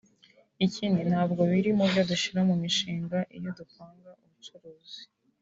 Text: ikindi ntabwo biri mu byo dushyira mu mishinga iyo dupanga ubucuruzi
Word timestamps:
ikindi 0.65 1.01
ntabwo 1.09 1.41
biri 1.51 1.71
mu 1.77 1.85
byo 1.89 2.01
dushyira 2.09 2.39
mu 2.49 2.55
mishinga 2.63 3.17
iyo 3.37 3.49
dupanga 3.59 4.09
ubucuruzi 4.23 5.01